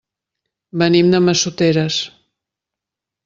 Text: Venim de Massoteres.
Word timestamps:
Venim 0.81 1.11
de 1.15 1.19
Massoteres. 1.27 1.99